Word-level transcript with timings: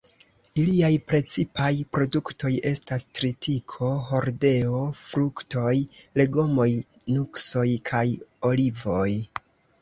Iliaj 0.59 0.87
precipaj 1.09 1.73
produktoj 1.97 2.49
estas 2.69 3.05
tritiko, 3.19 3.89
hordeo, 4.07 4.79
fruktoj, 5.11 5.75
legomoj, 6.23 6.67
nuksoj, 7.19 7.67
kaj 7.93 8.05
olivoj. 8.53 9.07